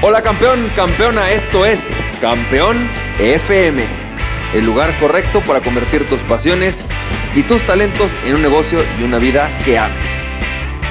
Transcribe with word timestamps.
Hola 0.00 0.22
campeón, 0.22 0.60
campeona, 0.76 1.32
esto 1.32 1.66
es 1.66 1.92
Campeón 2.20 2.88
FM, 3.18 3.82
el 4.54 4.64
lugar 4.64 4.96
correcto 5.00 5.42
para 5.44 5.60
convertir 5.60 6.06
tus 6.06 6.22
pasiones 6.22 6.86
y 7.34 7.42
tus 7.42 7.62
talentos 7.62 8.12
en 8.24 8.36
un 8.36 8.42
negocio 8.42 8.78
y 9.00 9.02
una 9.02 9.18
vida 9.18 9.58
que 9.64 9.76
ames. 9.76 10.22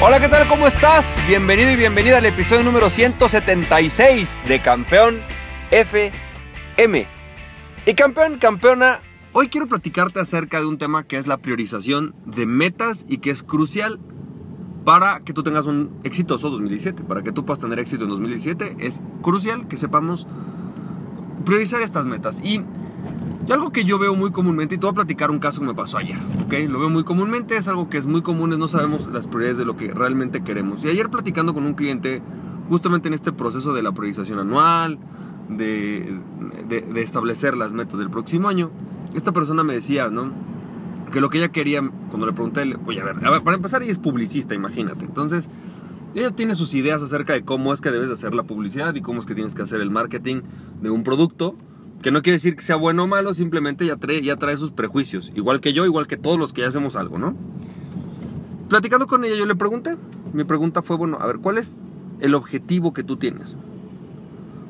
Hola, 0.01 0.19
¿qué 0.19 0.27
tal? 0.27 0.45
¿Cómo 0.49 0.67
estás? 0.67 1.21
Bienvenido 1.25 1.71
y 1.71 1.77
bienvenida 1.77 2.17
al 2.17 2.25
episodio 2.25 2.63
número 2.63 2.89
176 2.89 4.43
de 4.45 4.61
Campeón 4.61 5.21
FM. 5.71 7.07
Y 7.85 7.93
campeón, 7.93 8.39
campeona, 8.39 8.99
hoy 9.31 9.47
quiero 9.47 9.67
platicarte 9.67 10.19
acerca 10.19 10.59
de 10.59 10.65
un 10.65 10.77
tema 10.77 11.05
que 11.05 11.15
es 11.15 11.27
la 11.27 11.37
priorización 11.37 12.13
de 12.25 12.45
metas 12.45 13.05
y 13.07 13.19
que 13.19 13.29
es 13.29 13.41
crucial 13.41 14.01
para 14.87 15.19
que 15.19 15.33
tú 15.33 15.43
tengas 15.43 15.65
un 15.65 15.89
exitoso 16.05 16.49
2017, 16.49 17.03
para 17.03 17.21
que 17.21 17.33
tú 17.33 17.43
puedas 17.43 17.59
tener 17.59 17.77
éxito 17.77 18.05
en 18.05 18.09
2017, 18.09 18.77
es 18.79 19.03
crucial 19.21 19.67
que 19.67 19.77
sepamos 19.77 20.25
priorizar 21.43 21.81
estas 21.81 22.05
metas. 22.07 22.39
Y, 22.39 22.61
algo 23.51 23.73
que 23.73 23.83
yo 23.83 23.99
veo 23.99 24.15
muy 24.15 24.31
comúnmente, 24.31 24.75
y 24.75 24.77
te 24.77 24.85
voy 24.85 24.91
a 24.91 24.95
platicar 24.95 25.29
un 25.29 25.39
caso 25.39 25.59
que 25.59 25.67
me 25.67 25.73
pasó 25.73 25.97
ayer, 25.97 26.15
¿ok? 26.45 26.53
Lo 26.69 26.79
veo 26.79 26.89
muy 26.89 27.03
comúnmente, 27.03 27.57
es 27.57 27.67
algo 27.67 27.89
que 27.89 27.97
es 27.97 28.05
muy 28.05 28.21
común, 28.21 28.53
es 28.53 28.59
no 28.59 28.69
sabemos 28.69 29.09
las 29.09 29.27
prioridades 29.27 29.57
de 29.57 29.65
lo 29.65 29.75
que 29.75 29.93
realmente 29.93 30.41
queremos. 30.41 30.85
Y 30.85 30.87
ayer 30.87 31.09
platicando 31.09 31.53
con 31.53 31.65
un 31.65 31.73
cliente, 31.73 32.21
justamente 32.69 33.09
en 33.09 33.13
este 33.13 33.33
proceso 33.33 33.73
de 33.73 33.83
la 33.83 33.91
priorización 33.91 34.39
anual, 34.39 34.99
de, 35.49 36.17
de 36.69 37.01
establecer 37.01 37.57
las 37.57 37.73
metas 37.73 37.99
del 37.99 38.09
próximo 38.09 38.47
año, 38.47 38.71
esta 39.13 39.33
persona 39.33 39.65
me 39.65 39.73
decía, 39.73 40.09
¿no? 40.09 40.31
Que 41.11 41.21
lo 41.21 41.29
que 41.29 41.37
ella 41.37 41.49
quería, 41.49 41.81
cuando 42.09 42.25
le 42.25 42.33
pregunté, 42.33 42.75
oye, 42.85 43.01
a 43.01 43.03
ver, 43.03 43.25
a 43.25 43.29
ver, 43.31 43.41
para 43.41 43.55
empezar 43.55 43.81
ella 43.83 43.91
es 43.91 43.99
publicista, 43.99 44.53
imagínate. 44.55 45.05
Entonces, 45.05 45.49
ella 46.15 46.31
tiene 46.31 46.55
sus 46.55 46.73
ideas 46.73 47.01
acerca 47.01 47.33
de 47.33 47.43
cómo 47.43 47.73
es 47.73 47.81
que 47.81 47.91
debes 47.91 48.07
de 48.07 48.13
hacer 48.13 48.33
la 48.33 48.43
publicidad 48.43 48.95
y 48.95 49.01
cómo 49.01 49.19
es 49.19 49.25
que 49.25 49.35
tienes 49.35 49.55
que 49.55 49.61
hacer 49.61 49.81
el 49.81 49.89
marketing 49.89 50.41
de 50.81 50.89
un 50.89 51.03
producto, 51.03 51.55
que 52.01 52.11
no 52.11 52.21
quiere 52.21 52.35
decir 52.35 52.55
que 52.55 52.61
sea 52.61 52.75
bueno 52.75 53.03
o 53.03 53.07
malo, 53.07 53.33
simplemente 53.33 53.85
ya 53.85 53.95
trae, 53.97 54.21
ya 54.21 54.35
trae 54.35 54.57
sus 54.57 54.71
prejuicios, 54.71 55.31
igual 55.35 55.61
que 55.61 55.73
yo, 55.73 55.85
igual 55.85 56.07
que 56.07 56.17
todos 56.17 56.37
los 56.37 56.53
que 56.53 56.61
ya 56.61 56.67
hacemos 56.67 56.95
algo, 56.95 57.17
¿no? 57.17 57.35
Platicando 58.69 59.07
con 59.07 59.23
ella 59.23 59.35
yo 59.35 59.45
le 59.45 59.55
pregunté, 59.55 59.95
mi 60.33 60.43
pregunta 60.43 60.81
fue, 60.81 60.97
bueno, 60.97 61.17
a 61.19 61.27
ver, 61.27 61.37
¿cuál 61.37 61.57
es 61.57 61.75
el 62.19 62.35
objetivo 62.35 62.93
que 62.93 63.03
tú 63.03 63.17
tienes? 63.17 63.55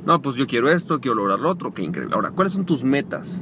No, 0.05 0.22
pues 0.22 0.35
yo 0.35 0.47
quiero 0.47 0.69
esto, 0.69 1.01
quiero 1.01 1.16
lograr 1.16 1.39
lo 1.39 1.49
otro, 1.49 1.73
qué 1.73 1.83
increíble. 1.83 2.16
Ahora, 2.16 2.31
¿cuáles 2.31 2.53
son 2.53 2.66
tus 2.66 2.83
metas? 2.83 3.41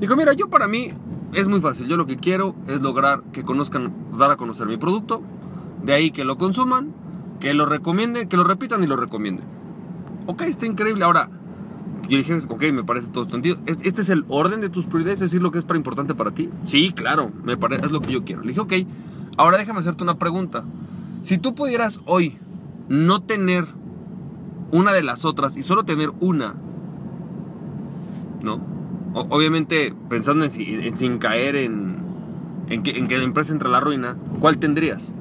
Dijo, 0.00 0.14
mira, 0.14 0.32
yo 0.34 0.48
para 0.48 0.68
mí 0.68 0.92
es 1.32 1.48
muy 1.48 1.60
fácil. 1.60 1.86
Yo 1.86 1.96
lo 1.96 2.06
que 2.06 2.16
quiero 2.16 2.54
es 2.66 2.80
lograr 2.80 3.22
que 3.32 3.44
conozcan, 3.44 3.92
dar 4.18 4.30
a 4.30 4.36
conocer 4.36 4.66
mi 4.66 4.76
producto. 4.76 5.22
De 5.82 5.92
ahí 5.92 6.10
que 6.10 6.24
lo 6.24 6.36
consuman, 6.36 6.92
que 7.40 7.54
lo 7.54 7.66
recomienden, 7.66 8.28
que 8.28 8.36
lo 8.36 8.44
repitan 8.44 8.82
y 8.82 8.86
lo 8.86 8.96
recomienden. 8.96 9.46
Ok, 10.26 10.42
está 10.42 10.66
increíble. 10.66 11.04
Ahora, 11.04 11.30
yo 12.08 12.18
dije, 12.18 12.36
ok, 12.48 12.62
me 12.72 12.84
parece 12.84 13.08
todo 13.08 13.28
sentido. 13.28 13.58
¿Este 13.66 14.00
es 14.00 14.08
el 14.08 14.24
orden 14.28 14.60
de 14.60 14.68
tus 14.68 14.84
prioridades? 14.84 15.20
¿Es 15.20 15.30
decir 15.30 15.42
lo 15.42 15.50
que 15.50 15.58
es 15.58 15.64
para 15.64 15.78
importante 15.78 16.14
para 16.14 16.32
ti? 16.32 16.50
Sí, 16.64 16.92
claro, 16.92 17.30
me 17.44 17.56
parece, 17.56 17.86
es 17.86 17.92
lo 17.92 18.00
que 18.00 18.12
yo 18.12 18.24
quiero. 18.24 18.42
Le 18.42 18.48
dije, 18.48 18.60
ok, 18.60 18.72
ahora 19.36 19.58
déjame 19.58 19.80
hacerte 19.80 20.02
una 20.02 20.18
pregunta. 20.18 20.64
Si 21.22 21.38
tú 21.38 21.54
pudieras 21.54 22.00
hoy 22.06 22.38
no 22.88 23.22
tener 23.22 23.66
una 24.72 24.92
de 24.92 25.02
las 25.02 25.24
otras 25.24 25.56
y 25.56 25.62
solo 25.62 25.84
tener 25.84 26.10
una, 26.20 26.54
¿no? 28.42 28.60
Obviamente 29.14 29.94
pensando 30.08 30.44
en, 30.44 30.96
sin 30.96 31.18
caer 31.18 31.56
en, 31.56 31.98
en, 32.68 32.82
que, 32.82 33.18
la 33.18 33.24
empresa 33.24 33.52
entre 33.52 33.68
a 33.68 33.72
la 33.72 33.80
ruina, 33.80 34.16
¿cuál 34.38 34.58
tendrías? 34.58 35.12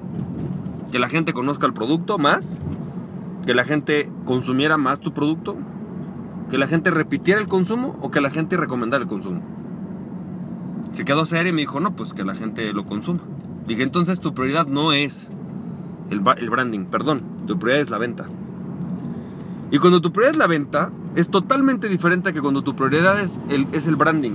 ¿Que 0.92 1.00
la 1.00 1.10
gente 1.10 1.34
conozca 1.34 1.66
el 1.68 1.74
producto 1.74 2.18
más? 2.18 2.60
¿Que 3.46 3.54
la 3.54 3.64
gente 3.64 4.12
consumiera 4.26 4.78
más 4.78 5.00
tu 5.00 5.14
producto? 5.14 5.58
¿Que 6.50 6.58
la 6.58 6.68
gente 6.68 6.92
repitiera 6.92 7.40
el 7.40 7.48
consumo 7.48 7.98
o 8.02 8.12
que 8.12 8.22
la 8.22 8.32
gente 8.32 8.58
recomendara 8.58 9.04
el 9.04 9.10
consumo? 9.10 9.42
Se 10.94 11.06
quedó 11.06 11.26
serio 11.26 11.52
y 11.52 11.54
me 11.54 11.62
dijo, 11.62 11.80
no, 11.80 11.96
pues 11.96 12.14
que 12.14 12.24
la 12.24 12.36
gente 12.36 12.74
lo 12.74 12.86
consuma. 12.86 13.22
Dije, 13.68 13.84
entonces 13.84 14.20
tu 14.20 14.34
prioridad 14.34 14.66
no 14.66 14.94
es 14.94 15.32
el 16.10 16.20
branding, 16.20 16.86
perdón, 16.86 17.22
tu 17.46 17.60
prioridad 17.60 17.82
es 17.82 17.90
la 17.92 18.00
venta. 18.00 18.26
Y 19.72 19.78
cuando 19.78 20.02
tu 20.02 20.12
prioridad 20.12 20.32
es 20.32 20.38
la 20.38 20.48
venta, 20.48 20.92
es 21.16 21.30
totalmente 21.30 21.90
diferente 21.90 22.30
a 22.30 22.34
que 22.34 22.42
cuando 22.42 22.64
tu 22.64 22.76
prioridad 22.76 23.20
es 23.20 23.40
el, 23.50 23.68
es 23.72 23.88
el 23.88 23.96
branding. 23.96 24.34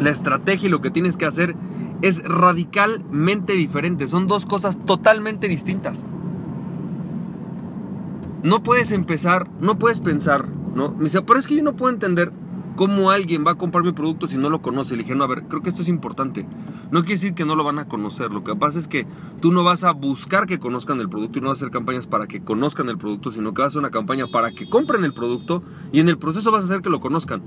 La 0.00 0.10
estrategia 0.10 0.68
y 0.68 0.70
lo 0.70 0.80
que 0.80 0.90
tienes 0.90 1.16
que 1.16 1.26
hacer 1.26 1.54
es 2.02 2.22
radicalmente 2.24 3.52
diferente. 3.54 4.06
Son 4.06 4.26
dos 4.26 4.46
cosas 4.46 4.78
totalmente 4.84 5.48
distintas. 5.48 6.06
No 8.42 8.62
puedes 8.62 8.92
empezar, 8.92 9.48
no 9.60 9.78
puedes 9.78 10.00
pensar, 10.00 10.46
¿no? 10.74 10.92
Me 10.92 11.04
dice, 11.04 11.22
pero 11.22 11.40
es 11.40 11.46
que 11.46 11.56
yo 11.56 11.62
no 11.62 11.74
puedo 11.74 11.92
entender 11.92 12.32
cómo 12.78 13.10
alguien 13.10 13.44
va 13.44 13.50
a 13.50 13.54
comprar 13.56 13.82
mi 13.82 13.90
producto 13.90 14.28
si 14.28 14.38
no 14.38 14.50
lo 14.50 14.62
conoce. 14.62 14.94
Le 14.94 15.02
dije, 15.02 15.16
no, 15.16 15.24
a 15.24 15.26
ver, 15.26 15.42
creo 15.48 15.62
que 15.62 15.68
esto 15.68 15.82
es 15.82 15.88
importante. 15.88 16.46
No 16.92 17.00
quiere 17.00 17.14
decir 17.14 17.34
que 17.34 17.44
no 17.44 17.56
lo 17.56 17.64
van 17.64 17.80
a 17.80 17.88
conocer. 17.88 18.30
Lo 18.30 18.44
que 18.44 18.54
pasa 18.54 18.78
es 18.78 18.86
que 18.86 19.04
tú 19.40 19.50
no 19.50 19.64
vas 19.64 19.82
a 19.82 19.90
buscar 19.90 20.46
que 20.46 20.60
conozcan 20.60 21.00
el 21.00 21.08
producto 21.08 21.40
y 21.40 21.42
no 21.42 21.48
vas 21.48 21.58
a 21.58 21.64
hacer 21.64 21.72
campañas 21.72 22.06
para 22.06 22.28
que 22.28 22.40
conozcan 22.40 22.88
el 22.88 22.96
producto, 22.96 23.32
sino 23.32 23.52
que 23.52 23.62
vas 23.62 23.66
a 23.66 23.70
hacer 23.70 23.80
una 23.80 23.90
campaña 23.90 24.28
para 24.28 24.52
que 24.52 24.70
compren 24.70 25.02
el 25.02 25.12
producto 25.12 25.64
y 25.90 25.98
en 25.98 26.08
el 26.08 26.18
proceso 26.18 26.52
vas 26.52 26.62
a 26.62 26.66
hacer 26.66 26.80
que 26.80 26.88
lo 26.88 27.00
conozcan. 27.00 27.42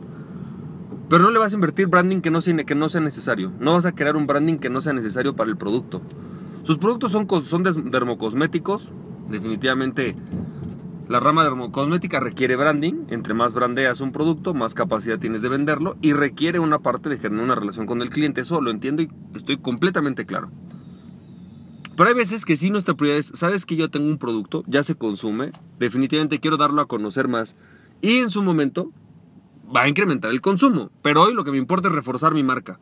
Pero 1.07 1.23
no 1.23 1.31
le 1.31 1.39
vas 1.39 1.53
a 1.53 1.55
invertir 1.55 1.87
branding 1.87 2.19
que 2.19 2.29
no 2.29 2.41
sea, 2.41 2.53
que 2.65 2.75
no 2.75 2.89
sea 2.89 2.99
necesario. 2.99 3.53
No 3.57 3.71
vas 3.71 3.85
a 3.85 3.93
crear 3.93 4.17
un 4.17 4.27
branding 4.27 4.57
que 4.57 4.69
no 4.69 4.81
sea 4.81 4.91
necesario 4.91 5.33
para 5.33 5.49
el 5.49 5.55
producto. 5.55 6.01
Sus 6.63 6.77
productos 6.77 7.13
son, 7.13 7.25
son 7.45 7.63
dermocosméticos. 7.89 8.91
Definitivamente 9.29 10.17
la 11.11 11.19
rama 11.19 11.43
dermocosmética 11.43 12.21
requiere 12.21 12.55
branding, 12.55 13.07
entre 13.09 13.33
más 13.33 13.53
brandeas 13.53 13.99
un 13.99 14.13
producto, 14.13 14.53
más 14.53 14.73
capacidad 14.73 15.19
tienes 15.19 15.41
de 15.41 15.49
venderlo 15.49 15.97
y 16.01 16.13
requiere 16.13 16.59
una 16.59 16.79
parte 16.79 17.09
de 17.09 17.17
generar 17.17 17.43
una 17.43 17.55
relación 17.55 17.85
con 17.85 18.01
el 18.01 18.09
cliente. 18.09 18.39
Eso 18.39 18.61
lo 18.61 18.71
entiendo 18.71 19.01
y 19.01 19.09
estoy 19.35 19.57
completamente 19.57 20.25
claro. 20.25 20.49
Pero 21.97 22.07
hay 22.07 22.15
veces 22.15 22.45
que 22.45 22.55
sí 22.55 22.69
nuestra 22.69 22.93
prioridad 22.93 23.19
es, 23.19 23.25
sabes 23.35 23.65
que 23.65 23.75
yo 23.75 23.89
tengo 23.89 24.07
un 24.07 24.19
producto, 24.19 24.63
ya 24.67 24.83
se 24.83 24.95
consume, 24.95 25.51
definitivamente 25.79 26.39
quiero 26.39 26.55
darlo 26.55 26.81
a 26.81 26.87
conocer 26.87 27.27
más 27.27 27.57
y 28.01 28.19
en 28.19 28.29
su 28.29 28.41
momento 28.41 28.93
va 29.75 29.81
a 29.81 29.89
incrementar 29.89 30.31
el 30.31 30.39
consumo. 30.39 30.91
Pero 31.01 31.23
hoy 31.23 31.33
lo 31.33 31.43
que 31.43 31.51
me 31.51 31.57
importa 31.57 31.89
es 31.89 31.93
reforzar 31.93 32.33
mi 32.33 32.43
marca. 32.43 32.79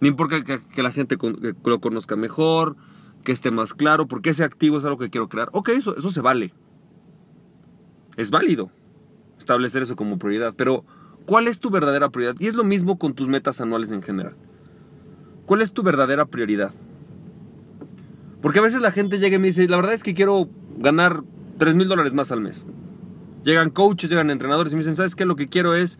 Me 0.00 0.08
importa 0.08 0.44
que, 0.44 0.82
la 0.82 0.92
gente 0.92 1.16
lo 1.64 1.80
conozca 1.80 2.14
mejor, 2.14 2.76
que 3.24 3.32
esté 3.32 3.50
más 3.50 3.72
claro, 3.72 4.06
porque 4.06 4.28
ese 4.28 4.44
activo 4.44 4.76
es 4.76 4.84
algo 4.84 4.98
que 4.98 5.08
quiero 5.08 5.30
crear. 5.30 5.48
Ok, 5.52 5.70
eso, 5.70 5.96
eso 5.96 6.10
se 6.10 6.20
vale 6.20 6.52
es 8.16 8.30
válido 8.30 8.70
establecer 9.38 9.82
eso 9.82 9.96
como 9.96 10.18
prioridad, 10.18 10.54
pero 10.56 10.84
¿cuál 11.26 11.48
es 11.48 11.60
tu 11.60 11.70
verdadera 11.70 12.08
prioridad? 12.10 12.40
Y 12.40 12.46
es 12.46 12.54
lo 12.54 12.64
mismo 12.64 12.98
con 12.98 13.14
tus 13.14 13.28
metas 13.28 13.60
anuales 13.60 13.90
en 13.92 14.02
general. 14.02 14.34
¿Cuál 15.46 15.60
es 15.60 15.72
tu 15.72 15.82
verdadera 15.82 16.26
prioridad? 16.26 16.72
Porque 18.40 18.58
a 18.58 18.62
veces 18.62 18.80
la 18.80 18.90
gente 18.90 19.18
llega 19.18 19.36
y 19.36 19.38
me 19.38 19.48
dice, 19.48 19.68
la 19.68 19.76
verdad 19.76 19.94
es 19.94 20.02
que 20.02 20.14
quiero 20.14 20.48
ganar 20.78 21.22
3 21.58 21.74
mil 21.74 21.88
dólares 21.88 22.14
más 22.14 22.32
al 22.32 22.40
mes. 22.40 22.64
Llegan 23.42 23.70
coaches, 23.70 24.10
llegan 24.10 24.30
entrenadores 24.30 24.72
y 24.72 24.76
me 24.76 24.80
dicen, 24.80 24.96
¿sabes 24.96 25.16
qué? 25.16 25.24
Lo 25.24 25.36
que 25.36 25.48
quiero 25.48 25.74
es 25.74 25.98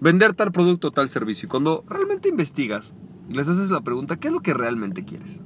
vender 0.00 0.34
tal 0.34 0.50
producto 0.50 0.88
o 0.88 0.90
tal 0.90 1.08
servicio. 1.08 1.46
Y 1.46 1.48
cuando 1.48 1.84
realmente 1.88 2.28
investigas 2.28 2.94
y 3.28 3.34
les 3.34 3.48
haces 3.48 3.70
la 3.70 3.82
pregunta, 3.82 4.16
¿qué 4.16 4.28
es 4.28 4.34
lo 4.34 4.40
que 4.40 4.54
realmente 4.54 5.04
quieres? 5.04 5.38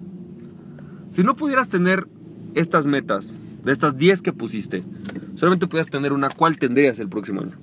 Si 1.10 1.22
no 1.22 1.36
pudieras 1.36 1.68
tener 1.68 2.08
estas 2.54 2.86
metas, 2.86 3.38
de 3.66 3.72
estas 3.72 3.96
10 3.96 4.22
que 4.22 4.32
pusiste, 4.32 4.84
solamente 5.34 5.66
pudieras 5.66 5.90
tener 5.90 6.12
una, 6.12 6.30
¿cuál 6.30 6.56
tendrías 6.56 7.00
el 7.00 7.08
próximo 7.08 7.40
año? 7.40 7.56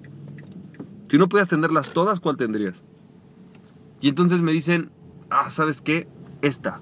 Si 1.08 1.18
no 1.18 1.30
pudieras 1.30 1.48
tenerlas 1.48 1.94
todas, 1.94 2.20
¿cuál 2.20 2.36
tendrías? 2.36 2.84
Y 4.02 4.10
entonces 4.10 4.42
me 4.42 4.52
dicen, 4.52 4.92
ah, 5.30 5.50
¿sabes 5.50 5.80
qué? 5.80 6.10
Esta. 6.42 6.82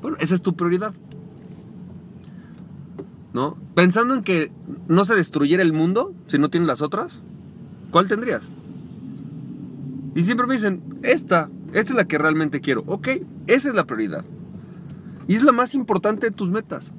Bueno, 0.00 0.16
esa 0.20 0.36
es 0.36 0.42
tu 0.42 0.54
prioridad. 0.54 0.94
¿No? 3.32 3.58
Pensando 3.74 4.14
en 4.14 4.22
que 4.22 4.52
no 4.86 5.04
se 5.04 5.16
destruyera 5.16 5.64
el 5.64 5.72
mundo 5.72 6.14
si 6.28 6.38
no 6.38 6.48
tienes 6.48 6.68
las 6.68 6.82
otras, 6.82 7.20
¿cuál 7.90 8.06
tendrías? 8.06 8.52
Y 10.14 10.22
siempre 10.22 10.46
me 10.46 10.54
dicen, 10.54 11.00
esta, 11.02 11.50
esta 11.72 11.92
es 11.92 11.96
la 11.96 12.04
que 12.04 12.16
realmente 12.16 12.60
quiero. 12.60 12.84
Ok, 12.86 13.08
esa 13.48 13.70
es 13.70 13.74
la 13.74 13.86
prioridad. 13.86 14.24
Y 15.26 15.34
es 15.34 15.42
la 15.42 15.50
más 15.50 15.74
importante 15.74 16.26
de 16.26 16.32
tus 16.36 16.48
metas. 16.48 16.94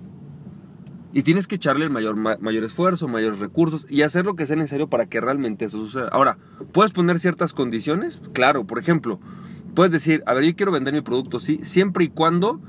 Y 1.15 1.21
tienes 1.21 1.47
que 1.47 1.55
echarle 1.55 1.85
el 1.85 1.91
mayor, 1.91 2.15
mayor 2.15 2.63
esfuerzo, 2.63 3.07
mayores 3.07 3.37
recursos 3.37 3.85
y 3.87 4.01
hacer 4.01 4.25
lo 4.25 4.35
que 4.35 4.47
sea 4.47 4.55
necesario 4.55 4.89
para 4.89 5.05
que 5.05 5.21
realmente 5.21 5.65
eso 5.65 5.77
suceda. 5.77 6.09
Ahora, 6.11 6.39
¿puedes 6.71 6.91
poner 6.91 7.19
ciertas 7.19 7.53
condiciones? 7.53 8.19
Claro, 8.33 8.65
por 8.65 8.79
ejemplo, 8.79 9.19
puedes 9.75 9.91
decir, 9.91 10.23
a 10.25 10.33
ver, 10.33 10.43
yo 10.43 10.55
quiero 10.55 10.71
vender 10.71 10.93
mi 10.93 11.01
producto, 11.01 11.39
sí, 11.39 11.59
siempre 11.61 12.05
y 12.05 12.09
cuando 12.09 12.59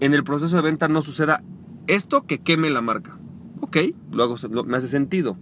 en 0.00 0.12
el 0.12 0.24
proceso 0.24 0.56
de 0.56 0.62
venta 0.62 0.88
no 0.88 1.00
suceda 1.00 1.42
esto 1.86 2.26
que 2.26 2.38
queme 2.38 2.68
la 2.68 2.82
marca. 2.82 3.16
Ok, 3.60 3.78
luego 4.12 4.36
me 4.66 4.76
hace 4.76 4.88
sentido. 4.88 5.38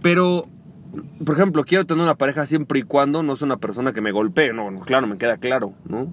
Pero, 0.00 0.48
por 1.24 1.34
ejemplo, 1.34 1.64
quiero 1.64 1.84
tener 1.84 2.04
una 2.04 2.14
pareja 2.14 2.46
siempre 2.46 2.80
y 2.80 2.82
cuando 2.84 3.22
no 3.22 3.36
sea 3.36 3.46
una 3.46 3.58
persona 3.58 3.92
que 3.92 4.00
me 4.00 4.12
golpee. 4.12 4.54
No, 4.54 4.70
no 4.70 4.80
claro, 4.80 5.06
me 5.06 5.18
queda 5.18 5.36
claro, 5.36 5.74
¿no? 5.86 6.12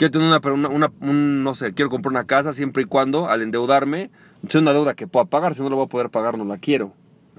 Quiero 0.00 0.12
tener 0.12 0.70
una, 0.70 0.90
no 0.98 1.54
sé, 1.54 1.74
quiero 1.74 1.90
comprar 1.90 2.10
una 2.10 2.24
casa 2.24 2.54
siempre 2.54 2.84
y 2.84 2.86
cuando 2.86 3.28
al 3.28 3.42
endeudarme 3.42 4.10
sea 4.48 4.62
una 4.62 4.72
deuda 4.72 4.94
que 4.94 5.06
pueda 5.06 5.26
pagar, 5.26 5.54
si 5.54 5.62
no 5.62 5.68
lo 5.68 5.76
voy 5.76 5.84
a 5.84 5.88
poder 5.88 6.08
pagar 6.08 6.38
no 6.38 6.46
la 6.46 6.56
quiero. 6.56 6.94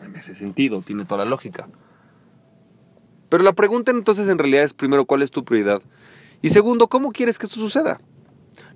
Me 0.08 0.20
hace 0.20 0.36
sentido, 0.36 0.80
tiene 0.84 1.06
toda 1.06 1.26
la 1.26 1.30
lógica. 1.32 1.68
Pero 3.30 3.44
la 3.44 3.54
pregunta 3.54 3.90
entonces 3.90 4.28
en 4.28 4.38
realidad 4.38 4.64
es 4.64 4.76
primero, 4.76 5.06
¿cuál 5.06 5.24
es 5.24 5.32
tu 5.32 5.44
prioridad? 5.44 5.82
Y 6.44 6.50
segundo, 6.50 6.88
¿cómo 6.88 7.12
quieres 7.12 7.40
que 7.40 7.48
esto 7.48 7.60
suceda? 7.60 8.00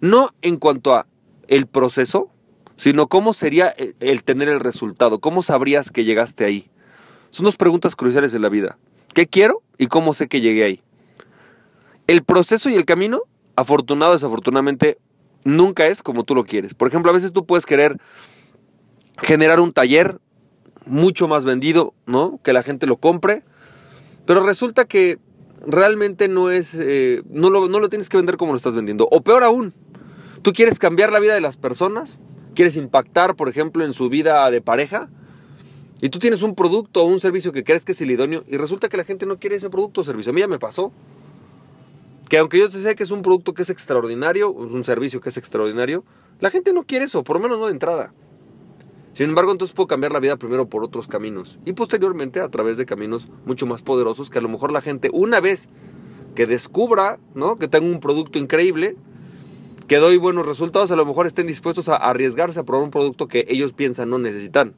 No 0.02 0.32
en 0.42 0.58
cuanto 0.58 0.96
a 0.96 1.06
el 1.48 1.68
proceso, 1.68 2.32
sino 2.78 3.06
cómo 3.06 3.34
sería 3.34 3.68
el 4.00 4.24
tener 4.24 4.50
el 4.50 4.62
resultado, 4.62 5.20
cómo 5.20 5.44
sabrías 5.44 5.92
que 5.92 6.06
llegaste 6.06 6.44
ahí. 6.44 6.72
Son 7.30 7.44
dos 7.44 7.56
preguntas 7.56 7.96
cruciales 7.96 8.34
en 8.34 8.42
la 8.42 8.50
vida. 8.50 8.80
¿Qué 9.14 9.28
quiero 9.28 9.62
y 9.78 9.88
cómo 9.88 10.16
sé 10.16 10.28
que 10.28 10.42
llegué 10.42 10.64
ahí? 10.64 10.82
El 12.08 12.24
proceso 12.24 12.72
y 12.72 12.76
el 12.76 12.86
camino, 12.86 13.22
afortunado 13.56 14.14
desafortunadamente, 14.14 14.98
nunca 15.44 15.88
es 15.88 16.04
como 16.04 16.24
tú 16.24 16.36
lo 16.36 16.46
quieres. 16.46 16.74
Por 16.74 16.88
ejemplo, 16.88 17.12
a 17.12 17.14
veces 17.14 17.34
tú 17.34 17.46
puedes 17.46 17.66
querer 17.66 17.98
generar 19.22 19.60
un 19.60 19.72
taller 19.72 20.20
mucho 20.86 21.28
más 21.28 21.46
vendido, 21.46 21.94
¿no? 22.06 22.40
Que 22.44 22.54
la 22.54 22.64
gente 22.64 22.88
lo 22.88 22.98
compre, 22.98 23.44
pero 24.26 24.46
resulta 24.46 24.86
que 24.86 25.20
realmente 25.66 26.28
no 26.28 26.52
es, 26.52 26.76
eh, 26.80 27.24
no, 27.30 27.50
lo, 27.50 27.68
no 27.68 27.80
lo 27.80 27.90
tienes 27.90 28.10
que 28.10 28.18
vender 28.18 28.38
como 28.38 28.52
lo 28.52 28.58
estás 28.58 28.76
vendiendo. 28.76 29.08
O 29.12 29.22
peor 29.22 29.44
aún, 29.44 29.74
tú 30.42 30.54
quieres 30.54 30.80
cambiar 30.80 31.12
la 31.12 31.20
vida 31.20 31.34
de 31.34 31.42
las 31.42 31.58
personas, 31.58 32.20
quieres 32.54 32.78
impactar, 32.78 33.36
por 33.36 33.50
ejemplo, 33.50 33.86
en 33.86 33.94
su 33.94 34.10
vida 34.10 34.50
de 34.52 34.62
pareja, 34.62 35.10
y 36.02 36.10
tú 36.10 36.20
tienes 36.20 36.44
un 36.44 36.56
producto 36.56 37.04
o 37.04 37.06
un 37.06 37.20
servicio 37.20 37.52
que 37.52 37.64
crees 37.64 37.86
que 37.86 37.94
es 37.94 38.02
el 38.02 38.12
idóneo, 38.12 38.44
y 38.48 38.58
resulta 38.58 38.90
que 38.90 38.98
la 38.98 39.06
gente 39.06 39.26
no 39.26 39.40
quiere 39.40 39.56
ese 39.56 39.70
producto 39.70 40.02
o 40.02 40.04
servicio. 40.04 40.32
A 40.32 40.34
mí 40.34 40.42
ya 40.42 40.48
me 40.48 40.60
pasó. 40.60 40.92
Que 42.30 42.38
aunque 42.38 42.60
yo 42.60 42.70
sé 42.70 42.96
que 42.96 43.04
es 43.04 43.12
un 43.12 43.22
producto 43.22 43.54
que 43.54 43.62
es 43.62 43.70
extraordinario, 43.70 44.52
un 44.52 44.84
servicio 44.84 45.22
que 45.22 45.30
es 45.30 45.38
extraordinario, 45.38 46.04
la 46.40 46.50
gente 46.50 46.74
no 46.74 46.84
quiere 46.84 47.06
eso, 47.06 47.24
por 47.24 47.38
lo 47.38 47.44
menos 47.44 47.60
no 47.60 47.66
de 47.68 47.72
entrada. 47.72 48.14
Sin 49.14 49.30
embargo, 49.30 49.52
entonces 49.52 49.74
puedo 49.74 49.88
cambiar 49.88 50.12
la 50.12 50.20
vida 50.20 50.36
primero 50.36 50.68
por 50.68 50.84
otros 50.84 51.08
caminos 51.08 51.60
y 51.64 51.72
posteriormente 51.72 52.42
a 52.42 52.50
través 52.50 52.76
de 52.76 52.86
caminos 52.86 53.30
mucho 53.46 53.66
más 53.66 53.82
poderosos 53.82 54.30
que 54.30 54.40
a 54.40 54.42
lo 54.42 54.50
mejor 54.50 54.74
la 54.74 54.82
gente 54.82 55.10
una 55.14 55.40
vez 55.40 55.70
que 56.36 56.46
descubra, 56.46 57.18
¿no? 57.34 57.58
Que 57.58 57.70
tengo 57.70 57.88
un 57.88 58.02
producto 58.02 58.38
increíble, 58.40 58.98
que 59.88 59.98
doy 59.98 60.18
buenos 60.18 60.46
resultados, 60.46 60.92
a 60.92 60.98
lo 60.98 61.06
mejor 61.06 61.28
estén 61.28 61.48
dispuestos 61.48 61.88
a 61.88 61.96
arriesgarse 61.96 62.60
a 62.60 62.64
probar 62.64 62.84
un 62.84 62.92
producto 62.92 63.28
que 63.28 63.46
ellos 63.48 63.72
piensan 63.72 64.10
no 64.10 64.18
necesitan, 64.18 64.76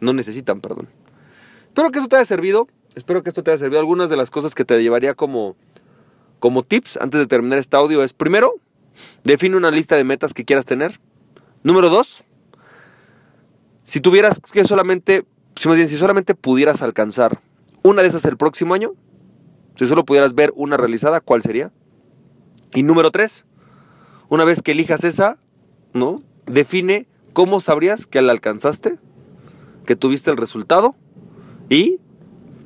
no 0.00 0.12
necesitan, 0.12 0.60
perdón. 0.60 0.88
Espero 1.66 1.90
que 1.90 1.98
esto 1.98 2.08
te 2.08 2.16
haya 2.16 2.24
servido, 2.24 2.68
espero 2.94 3.22
que 3.24 3.30
esto 3.30 3.42
te 3.42 3.50
haya 3.50 3.58
servido. 3.58 3.80
Algunas 3.80 4.08
de 4.08 4.16
las 4.16 4.30
cosas 4.30 4.54
que 4.54 4.64
te 4.64 4.80
llevaría 4.80 5.14
como, 5.14 5.56
como 6.40 6.64
tips 6.64 6.96
antes 7.00 7.20
de 7.20 7.26
terminar 7.26 7.58
este 7.58 7.76
audio 7.76 8.02
es, 8.02 8.12
primero, 8.12 8.54
define 9.22 9.56
una 9.56 9.70
lista 9.70 9.94
de 9.94 10.04
metas 10.04 10.34
que 10.34 10.44
quieras 10.44 10.66
tener. 10.66 10.98
Número 11.62 11.88
dos, 11.88 12.24
si 13.84 14.00
tuvieras 14.00 14.40
que 14.40 14.64
solamente, 14.64 15.24
si 15.54 15.68
más 15.68 15.76
bien, 15.76 15.88
si 15.88 15.96
solamente 15.96 16.34
pudieras 16.34 16.82
alcanzar 16.82 17.40
una 17.82 18.02
de 18.02 18.08
esas 18.08 18.24
el 18.24 18.36
próximo 18.36 18.74
año, 18.74 18.92
si 19.76 19.86
solo 19.86 20.04
pudieras 20.04 20.34
ver 20.34 20.52
una 20.56 20.76
realizada, 20.76 21.20
¿cuál 21.20 21.42
sería? 21.42 21.70
Y 22.74 22.82
número 22.82 23.10
tres, 23.10 23.46
una 24.28 24.44
vez 24.44 24.62
que 24.62 24.72
elijas 24.72 25.04
esa, 25.04 25.38
¿no? 25.92 26.22
Define 26.46 27.06
cómo 27.32 27.60
sabrías 27.60 28.06
que 28.06 28.22
la 28.22 28.32
alcanzaste, 28.32 28.98
que 29.86 29.96
tuviste 29.96 30.30
el 30.30 30.36
resultado 30.36 30.94
y, 31.68 31.98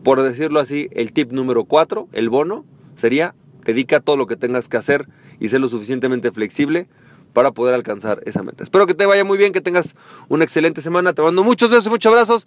por 0.02 0.22
decirlo 0.22 0.60
así, 0.60 0.88
el 0.92 1.12
tip 1.12 1.32
número 1.32 1.64
cuatro, 1.64 2.08
el 2.12 2.28
bono, 2.28 2.64
sería 2.96 3.34
dedica 3.64 4.00
todo 4.00 4.16
lo 4.16 4.26
que 4.26 4.36
tengas 4.36 4.68
que 4.68 4.76
hacer 4.76 5.08
y 5.40 5.48
sé 5.48 5.58
lo 5.58 5.68
suficientemente 5.68 6.30
flexible 6.32 6.88
para 7.34 7.50
poder 7.50 7.74
alcanzar 7.74 8.22
esa 8.24 8.42
meta. 8.42 8.62
Espero 8.62 8.86
que 8.86 8.94
te 8.94 9.04
vaya 9.06 9.24
muy 9.24 9.36
bien, 9.36 9.52
que 9.52 9.60
tengas 9.60 9.96
una 10.28 10.44
excelente 10.44 10.80
semana. 10.80 11.12
Te 11.12 11.20
mando 11.20 11.42
muchos 11.42 11.68
besos 11.68 11.88
muchos 11.88 12.10
abrazos. 12.10 12.46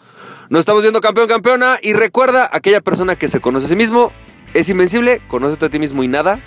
Nos 0.50 0.62
estamos 0.62 0.82
viendo 0.82 1.02
campeón, 1.02 1.28
campeona. 1.28 1.78
Y 1.82 1.94
recuerda, 1.94 2.50
aquella 2.52 2.82
persona 2.82 3.16
que 3.16 3.28
se 3.28 3.40
conoce 3.42 3.66
a 3.66 3.70
sí 3.70 3.76
mismo 3.76 4.12
es 4.54 4.70
invencible, 4.70 5.22
conócete 5.28 5.66
a 5.66 5.70
ti 5.70 5.78
mismo 5.78 6.04
y 6.04 6.08
nada, 6.08 6.40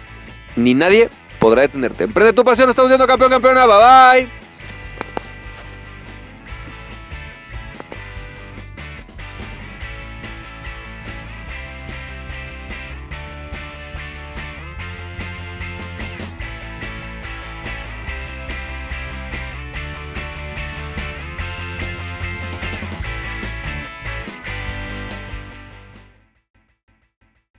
ni 0.56 0.74
nadie 0.74 1.10
podrá 1.38 1.62
detenerte. 1.62 2.04
Emprende 2.04 2.32
tu 2.32 2.42
pasión, 2.42 2.70
estamos 2.70 2.90
viendo 2.90 3.06
campeón, 3.06 3.30
campeona. 3.30 3.66
Bye 3.66 4.24
bye. 4.24 4.49